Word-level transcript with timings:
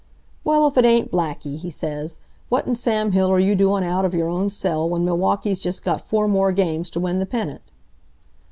"'Well 0.43 0.65
if 0.65 0.77
it 0.79 0.83
ain't 0.83 1.11
Blackie!' 1.11 1.57
he 1.59 1.69
says. 1.69 2.17
'What 2.49 2.65
in 2.65 2.73
Sam 2.73 3.11
Hill 3.11 3.29
are 3.31 3.37
you 3.39 3.53
doing 3.53 3.83
out 3.83 4.03
of 4.03 4.15
your 4.15 4.29
own 4.29 4.49
cell 4.49 4.89
when 4.89 5.05
Milwaukee's 5.05 5.59
just 5.59 5.83
got 5.85 6.01
four 6.01 6.27
more 6.27 6.51
games 6.51 6.89
t' 6.89 6.97
win 6.99 7.19
the 7.19 7.27
pennant?' 7.27 7.71